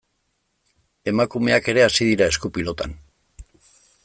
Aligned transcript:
Emakumeak 1.11 1.71
ere 1.75 1.85
hasi 1.89 2.09
dira 2.13 2.31
esku-pilotan. 2.35 3.01